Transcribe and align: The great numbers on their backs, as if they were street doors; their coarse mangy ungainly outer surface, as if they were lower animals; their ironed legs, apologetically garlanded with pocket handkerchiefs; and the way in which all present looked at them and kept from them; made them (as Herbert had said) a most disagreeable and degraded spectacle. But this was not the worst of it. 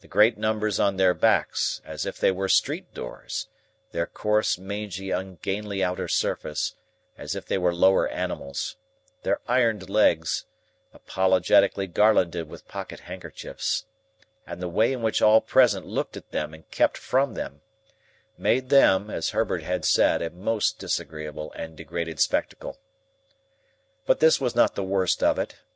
The 0.00 0.08
great 0.08 0.36
numbers 0.36 0.80
on 0.80 0.96
their 0.96 1.14
backs, 1.14 1.80
as 1.84 2.04
if 2.06 2.18
they 2.18 2.32
were 2.32 2.48
street 2.48 2.92
doors; 2.92 3.46
their 3.92 4.04
coarse 4.04 4.58
mangy 4.58 5.12
ungainly 5.12 5.80
outer 5.80 6.08
surface, 6.08 6.74
as 7.16 7.36
if 7.36 7.46
they 7.46 7.56
were 7.56 7.72
lower 7.72 8.08
animals; 8.08 8.74
their 9.22 9.38
ironed 9.46 9.88
legs, 9.88 10.44
apologetically 10.92 11.86
garlanded 11.86 12.48
with 12.48 12.66
pocket 12.66 12.98
handkerchiefs; 12.98 13.84
and 14.44 14.60
the 14.60 14.66
way 14.68 14.92
in 14.92 15.02
which 15.02 15.22
all 15.22 15.40
present 15.40 15.86
looked 15.86 16.16
at 16.16 16.32
them 16.32 16.52
and 16.52 16.68
kept 16.72 16.98
from 16.98 17.34
them; 17.34 17.60
made 18.36 18.70
them 18.70 19.08
(as 19.08 19.30
Herbert 19.30 19.62
had 19.62 19.84
said) 19.84 20.20
a 20.20 20.30
most 20.30 20.80
disagreeable 20.80 21.52
and 21.52 21.76
degraded 21.76 22.18
spectacle. 22.18 22.80
But 24.04 24.18
this 24.18 24.40
was 24.40 24.56
not 24.56 24.74
the 24.74 24.82
worst 24.82 25.22
of 25.22 25.38
it. 25.38 25.60